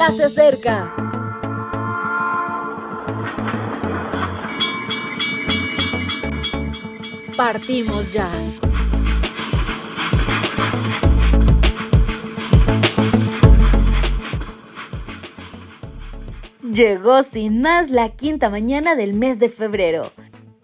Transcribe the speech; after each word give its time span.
ya 0.00 0.10
se 0.12 0.24
acerca. 0.24 0.94
Partimos 7.36 8.10
ya. 8.10 8.26
Llegó 16.62 17.22
sin 17.22 17.60
más 17.60 17.90
la 17.90 18.08
quinta 18.08 18.48
mañana 18.48 18.94
del 18.94 19.12
mes 19.12 19.38
de 19.38 19.50
febrero. 19.50 20.12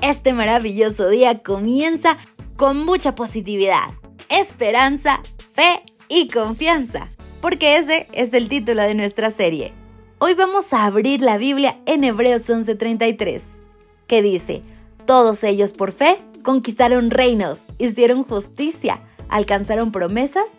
Este 0.00 0.32
maravilloso 0.32 1.10
día 1.10 1.42
comienza 1.42 2.16
con 2.56 2.86
mucha 2.86 3.14
positividad, 3.14 3.88
esperanza, 4.30 5.20
fe 5.54 5.82
y 6.08 6.28
confianza, 6.28 7.10
porque 7.46 7.76
ese 7.78 8.08
es 8.10 8.34
el 8.34 8.48
título 8.48 8.82
de 8.82 8.94
nuestra 8.94 9.30
serie. 9.30 9.72
Hoy 10.18 10.34
vamos 10.34 10.72
a 10.72 10.84
abrir 10.84 11.22
la 11.22 11.38
Biblia 11.38 11.78
en 11.86 12.02
Hebreos 12.02 12.50
11:33, 12.50 13.62
que 14.08 14.20
dice, 14.20 14.62
todos 15.04 15.44
ellos 15.44 15.72
por 15.72 15.92
fe 15.92 16.18
conquistaron 16.42 17.08
reinos, 17.08 17.60
hicieron 17.78 18.24
justicia, 18.24 19.00
alcanzaron 19.28 19.92
promesas, 19.92 20.54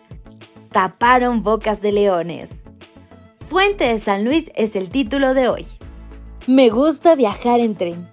taparon 0.72 1.42
bocas 1.42 1.82
de 1.82 1.92
leones. 1.92 2.52
Fuente 3.50 3.84
de 3.84 4.00
San 4.00 4.24
Luis 4.24 4.50
es 4.54 4.74
el 4.74 4.88
título 4.88 5.34
de 5.34 5.50
hoy. 5.50 5.66
Me 6.46 6.70
gusta 6.70 7.14
viajar 7.16 7.60
en 7.60 7.74
tren. 7.74 8.08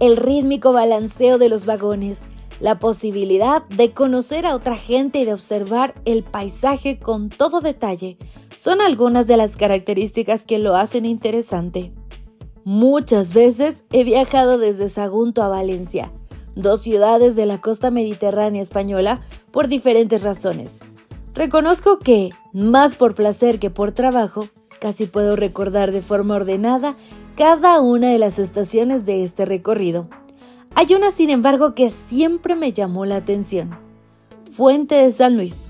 El 0.00 0.16
rítmico 0.16 0.72
balanceo 0.72 1.38
de 1.38 1.48
los 1.48 1.66
vagones, 1.66 2.24
la 2.60 2.78
posibilidad 2.78 3.64
de 3.68 3.92
conocer 3.92 4.46
a 4.46 4.54
otra 4.54 4.76
gente 4.76 5.20
y 5.20 5.24
de 5.24 5.34
observar 5.34 5.94
el 6.04 6.24
paisaje 6.24 6.98
con 6.98 7.28
todo 7.28 7.60
detalle 7.60 8.18
son 8.54 8.80
algunas 8.80 9.26
de 9.26 9.36
las 9.36 9.56
características 9.56 10.44
que 10.44 10.58
lo 10.58 10.74
hacen 10.74 11.04
interesante. 11.04 11.92
Muchas 12.64 13.32
veces 13.32 13.84
he 13.92 14.04
viajado 14.04 14.58
desde 14.58 14.88
Sagunto 14.88 15.42
a 15.42 15.48
Valencia, 15.48 16.12
dos 16.54 16.82
ciudades 16.82 17.36
de 17.36 17.46
la 17.46 17.60
costa 17.60 17.90
mediterránea 17.90 18.60
española, 18.60 19.22
por 19.52 19.68
diferentes 19.68 20.22
razones. 20.22 20.80
Reconozco 21.34 21.98
que, 21.98 22.30
más 22.52 22.96
por 22.96 23.14
placer 23.14 23.58
que 23.58 23.70
por 23.70 23.92
trabajo, 23.92 24.48
casi 24.80 25.06
puedo 25.06 25.36
recordar 25.36 25.92
de 25.92 26.02
forma 26.02 26.34
ordenada 26.34 26.96
cada 27.36 27.80
una 27.80 28.08
de 28.08 28.18
las 28.18 28.38
estaciones 28.38 29.06
de 29.06 29.22
este 29.22 29.44
recorrido. 29.44 30.08
Hay 30.74 30.94
una, 30.94 31.10
sin 31.10 31.30
embargo, 31.30 31.74
que 31.74 31.90
siempre 31.90 32.54
me 32.54 32.72
llamó 32.72 33.04
la 33.04 33.16
atención. 33.16 33.76
Fuente 34.52 34.94
de 34.94 35.12
San 35.12 35.36
Luis. 35.36 35.68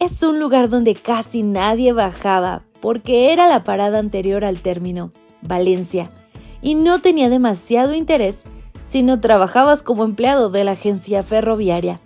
Es 0.00 0.22
un 0.22 0.40
lugar 0.40 0.68
donde 0.68 0.94
casi 0.94 1.42
nadie 1.42 1.92
bajaba 1.92 2.64
porque 2.80 3.32
era 3.32 3.46
la 3.46 3.62
parada 3.62 3.98
anterior 3.98 4.44
al 4.44 4.60
término, 4.60 5.12
Valencia, 5.42 6.10
y 6.60 6.74
no 6.74 7.00
tenía 7.00 7.28
demasiado 7.28 7.94
interés 7.94 8.42
si 8.80 9.02
no 9.04 9.20
trabajabas 9.20 9.82
como 9.82 10.02
empleado 10.02 10.50
de 10.50 10.64
la 10.64 10.72
agencia 10.72 11.22
ferroviaria. 11.22 12.00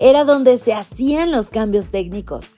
Era 0.00 0.24
donde 0.24 0.58
se 0.58 0.72
hacían 0.74 1.30
los 1.30 1.50
cambios 1.50 1.90
técnicos. 1.90 2.56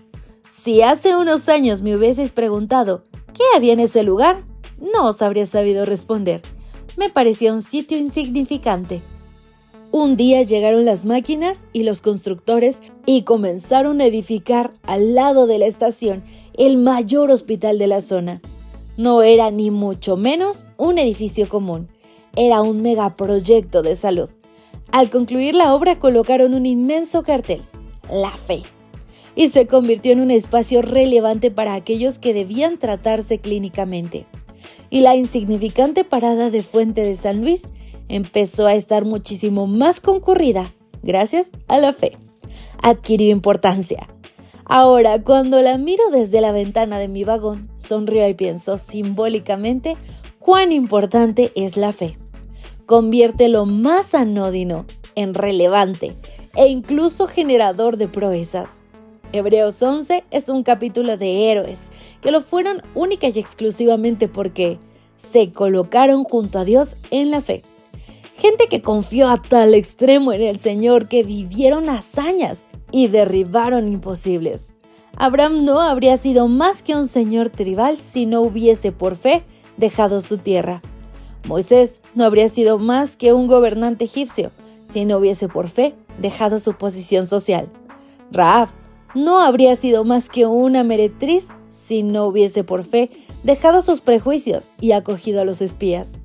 Si 0.49 0.81
hace 0.83 1.15
unos 1.15 1.49
años 1.49 1.83
me 1.83 1.95
hubieses 1.95 2.33
preguntado 2.33 3.05
qué 3.35 3.45
había 3.55 3.75
en 3.75 3.81
ese 3.81 4.03
lugar, 4.03 4.43
no 4.81 5.07
os 5.07 5.21
habría 5.21 5.45
sabido 5.45 5.85
responder 5.85 6.41
me 6.97 7.11
parecía 7.11 7.53
un 7.53 7.63
sitio 7.63 7.99
insignificante. 7.99 9.01
Un 9.93 10.17
día 10.17 10.43
llegaron 10.43 10.85
las 10.85 11.05
máquinas 11.05 11.67
y 11.73 11.83
los 11.83 12.01
constructores 12.01 12.79
y 13.07 13.23
comenzaron 13.23 14.01
a 14.01 14.07
edificar 14.07 14.73
al 14.85 15.15
lado 15.15 15.47
de 15.47 15.59
la 15.59 15.67
estación 15.67 16.23
el 16.55 16.77
mayor 16.77 17.31
hospital 17.31 17.79
de 17.79 17.89
la 17.89 18.01
zona. 18.01 18.41
No 18.97 19.23
era 19.23 19.51
ni 19.51 19.71
mucho 19.71 20.17
menos 20.17 20.67
un 20.77 20.99
edificio 20.99 21.49
común, 21.49 21.89
era 22.37 22.63
un 22.63 22.83
megaproyecto 22.83 23.83
de 23.83 23.97
salud. 23.97 24.31
Al 24.93 25.11
concluir 25.11 25.55
la 25.55 25.75
obra 25.75 25.99
colocaron 25.99 26.55
un 26.55 26.67
inmenso 26.67 27.23
cartel, 27.23 27.63
La 28.13 28.31
Fe, 28.31 28.63
y 29.35 29.49
se 29.49 29.67
convirtió 29.67 30.13
en 30.13 30.21
un 30.21 30.31
espacio 30.31 30.83
relevante 30.83 31.51
para 31.51 31.75
aquellos 31.75 32.19
que 32.19 32.35
debían 32.35 32.79
tratarse 32.79 33.39
clínicamente 33.39 34.27
y 34.91 35.01
la 35.01 35.17
insignificante 35.17 36.05
parada 36.05 36.51
de 36.51 36.63
Fuente 36.63 37.03
de 37.03 37.15
San 37.15 37.41
Luis 37.41 37.69
empezó 38.09 38.67
a 38.67 38.75
estar 38.75 39.05
muchísimo 39.05 39.67
más 39.67 40.01
concurrida 40.01 40.73
gracias 41.03 41.53
a 41.69 41.79
la 41.79 41.93
fe. 41.93 42.13
Adquirió 42.83 43.31
importancia. 43.31 44.09
Ahora, 44.65 45.23
cuando 45.23 45.63
la 45.63 45.79
miro 45.79 46.11
desde 46.11 46.41
la 46.41 46.53
ventana 46.53 46.99
de 46.99 47.09
mi 47.09 47.25
vagón, 47.25 47.71
sonrío 47.77 48.29
y 48.29 48.35
pienso 48.35 48.77
simbólicamente 48.77 49.97
cuán 50.39 50.73
importante 50.73 51.51
es 51.55 51.77
la 51.77 51.93
fe. 51.93 52.17
Convierte 52.87 53.49
lo 53.49 53.67
más 53.67 54.15
anódino 54.15 54.87
en 55.15 55.35
relevante 55.35 56.15
e 56.57 56.69
incluso 56.69 57.27
generador 57.27 57.97
de 57.97 58.09
proezas. 58.09 58.83
Hebreos 59.33 59.81
11 59.81 60.25
es 60.31 60.49
un 60.49 60.63
capítulo 60.63 61.17
de 61.17 61.51
héroes 61.51 61.91
que 62.21 62.33
lo 62.33 62.41
fueron 62.41 62.83
única 62.95 63.29
y 63.29 63.39
exclusivamente 63.39 64.27
porque 64.27 64.79
se 65.17 65.53
colocaron 65.53 66.25
junto 66.25 66.59
a 66.59 66.65
Dios 66.65 66.97
en 67.11 67.31
la 67.31 67.41
fe. 67.41 67.63
Gente 68.35 68.67
que 68.69 68.83
confió 68.83 69.29
a 69.29 69.41
tal 69.41 69.75
extremo 69.75 70.33
en 70.33 70.43
el 70.43 70.59
Señor 70.59 71.09
que 71.09 71.23
vivieron 71.23 71.89
hazañas 71.89 72.67
y 72.91 73.09
derribaron 73.09 73.87
imposibles. 73.93 74.75
Abraham 75.17 75.65
no 75.65 75.81
habría 75.81 76.17
sido 76.17 76.49
más 76.49 76.83
que 76.83 76.95
un 76.95 77.07
señor 77.07 77.51
tribal 77.51 77.99
si 77.99 78.27
no 78.27 78.41
hubiese 78.41 78.91
por 78.91 79.17
fe 79.17 79.45
dejado 79.77 80.21
su 80.21 80.39
tierra. 80.39 80.81
Moisés 81.47 82.01
no 82.15 82.25
habría 82.25 82.49
sido 82.49 82.79
más 82.79 83.17
que 83.17 83.33
un 83.33 83.47
gobernante 83.47 84.05
egipcio 84.05 84.51
si 84.85 85.05
no 85.05 85.19
hubiese 85.19 85.49
por 85.49 85.69
fe 85.69 85.95
dejado 86.19 86.59
su 86.59 86.75
posición 86.75 87.27
social. 87.27 87.69
Raab 88.33 88.80
no 89.15 89.41
habría 89.41 89.77
sido 89.77 90.05
más 90.05 90.29
que 90.29 90.47
una 90.47 90.85
meretriz 90.85 91.49
si 91.71 92.03
no 92.03 92.25
hubiese 92.25 92.65
por 92.65 92.85
fe 92.85 93.11
dejado 93.43 93.83
sus 93.83 94.01
prejuicios 94.01 94.71
y 94.81 94.93
acogido 94.93 95.41
a 95.41 95.45
los 95.45 95.63
espías. 95.63 96.21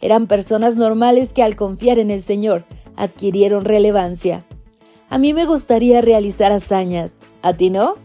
Eran 0.00 0.26
personas 0.26 0.76
normales 0.76 1.32
que 1.32 1.42
al 1.42 1.56
confiar 1.56 1.98
en 1.98 2.10
el 2.10 2.20
Señor 2.20 2.64
adquirieron 2.96 3.64
relevancia. 3.64 4.44
A 5.08 5.18
mí 5.18 5.34
me 5.34 5.46
gustaría 5.46 6.00
realizar 6.00 6.52
hazañas, 6.52 7.20
¿a 7.42 7.52
ti 7.52 7.70
no? 7.70 7.96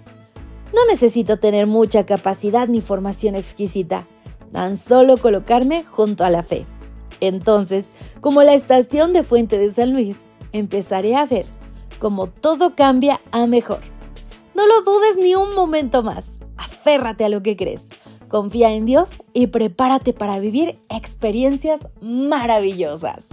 No 0.73 0.85
necesito 0.89 1.37
tener 1.37 1.65
mucha 1.65 2.05
capacidad 2.05 2.67
ni 2.67 2.81
formación 2.81 3.35
exquisita, 3.35 4.05
tan 4.51 4.77
solo 4.77 5.17
colocarme 5.17 5.83
junto 5.83 6.23
a 6.23 6.29
la 6.29 6.43
fe. 6.43 6.65
Entonces, 7.19 7.87
como 8.21 8.43
la 8.43 8.53
estación 8.53 9.13
de 9.13 9.23
Fuente 9.23 9.57
de 9.57 9.71
San 9.71 9.93
Luis, 9.93 10.25
empezaré 10.51 11.15
a 11.15 11.25
ver 11.25 11.45
cómo 11.99 12.27
todo 12.27 12.75
cambia 12.75 13.21
a 13.31 13.47
mejor. 13.47 13.96
No 14.57 14.65
lo 14.65 14.81
dudes 14.81 15.17
ni 15.17 15.35
un 15.35 15.53
momento 15.53 16.01
más. 16.01 16.39
Aférrate 16.57 17.23
a 17.23 17.29
lo 17.29 17.43
que 17.43 17.55
crees. 17.55 17.89
Confía 18.27 18.73
en 18.73 18.87
Dios 18.87 19.11
y 19.31 19.47
prepárate 19.47 20.13
para 20.13 20.39
vivir 20.39 20.73
experiencias 20.89 21.87
maravillosas. 22.01 23.29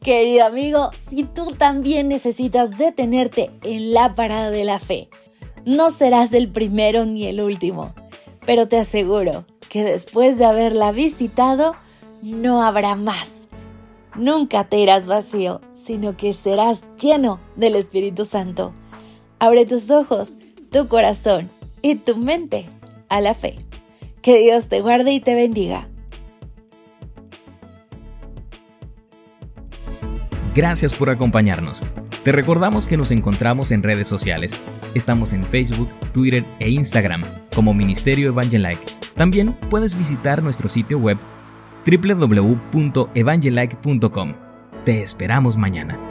Querido 0.00 0.46
amigo, 0.46 0.90
si 1.10 1.24
tú 1.24 1.56
también 1.58 2.06
necesitas 2.06 2.78
detenerte 2.78 3.50
en 3.64 3.92
la 3.92 4.14
parada 4.14 4.50
de 4.50 4.64
la 4.64 4.78
fe, 4.78 5.08
no 5.64 5.90
serás 5.90 6.32
el 6.32 6.48
primero 6.48 7.04
ni 7.04 7.26
el 7.26 7.40
último, 7.40 7.92
pero 8.46 8.68
te 8.68 8.78
aseguro 8.78 9.44
que 9.68 9.82
después 9.82 10.38
de 10.38 10.44
haberla 10.44 10.92
visitado, 10.92 11.74
no 12.22 12.62
habrá 12.62 12.94
más. 12.94 13.48
Nunca 14.14 14.68
te 14.68 14.78
irás 14.78 15.08
vacío, 15.08 15.60
sino 15.74 16.16
que 16.16 16.32
serás 16.32 16.84
lleno 16.96 17.40
del 17.56 17.74
Espíritu 17.74 18.24
Santo. 18.24 18.72
Abre 19.38 19.66
tus 19.66 19.90
ojos, 19.90 20.36
tu 20.70 20.88
corazón 20.88 21.50
y 21.82 21.96
tu 21.96 22.16
mente 22.16 22.66
a 23.08 23.20
la 23.20 23.34
fe. 23.34 23.56
Que 24.22 24.38
Dios 24.38 24.68
te 24.68 24.80
guarde 24.80 25.12
y 25.12 25.20
te 25.20 25.34
bendiga. 25.34 25.88
Gracias 30.54 30.92
por 30.92 31.08
acompañarnos. 31.08 31.80
Te 32.24 32.32
recordamos 32.32 32.88
que 32.88 32.96
nos 32.96 33.12
encontramos 33.12 33.70
en 33.70 33.82
redes 33.82 34.08
sociales. 34.08 34.58
Estamos 34.94 35.32
en 35.32 35.44
Facebook, 35.44 35.88
Twitter 36.12 36.44
e 36.58 36.68
Instagram 36.68 37.22
como 37.54 37.72
Ministerio 37.74 38.30
Evangelike. 38.30 38.82
También 39.14 39.52
puedes 39.70 39.96
visitar 39.96 40.42
nuestro 40.42 40.68
sitio 40.68 40.98
web 40.98 41.16
www.evangelike.com. 41.86 44.34
Te 44.84 45.02
esperamos 45.02 45.56
mañana. 45.56 46.07